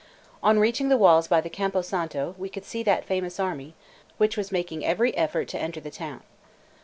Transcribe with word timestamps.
On 0.41 0.57
reaching 0.57 0.89
the 0.89 0.97
walls 0.97 1.27
by 1.27 1.41
the 1.41 1.49
Campo 1.51 1.83
Santo, 1.83 2.33
we 2.39 2.49
could 2.49 2.65
see 2.65 2.81
that 2.81 3.05
famous 3.05 3.39
army, 3.39 3.75
which 4.17 4.35
was 4.35 4.51
making 4.51 4.83
every 4.83 5.15
effort 5.15 5.47
to 5.49 5.61
enter 5.61 5.79
the 5.79 5.91
town. 5.91 6.23